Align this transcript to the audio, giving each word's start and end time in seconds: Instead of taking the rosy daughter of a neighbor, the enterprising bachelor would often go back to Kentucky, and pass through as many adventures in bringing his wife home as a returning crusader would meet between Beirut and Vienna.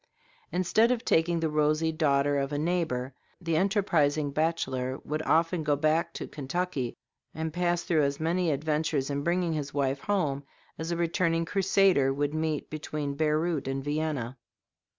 Instead 0.51 0.89
of 0.89 1.05
taking 1.05 1.39
the 1.41 1.47
rosy 1.47 1.91
daughter 1.91 2.39
of 2.39 2.51
a 2.51 2.57
neighbor, 2.57 3.13
the 3.39 3.55
enterprising 3.55 4.31
bachelor 4.31 4.97
would 5.05 5.21
often 5.27 5.61
go 5.61 5.75
back 5.75 6.11
to 6.11 6.25
Kentucky, 6.27 6.97
and 7.35 7.53
pass 7.53 7.83
through 7.83 8.01
as 8.01 8.19
many 8.19 8.49
adventures 8.49 9.11
in 9.11 9.21
bringing 9.21 9.53
his 9.53 9.75
wife 9.75 9.99
home 9.99 10.43
as 10.79 10.89
a 10.89 10.97
returning 10.97 11.45
crusader 11.45 12.11
would 12.11 12.33
meet 12.33 12.67
between 12.67 13.13
Beirut 13.13 13.67
and 13.67 13.83
Vienna. 13.83 14.39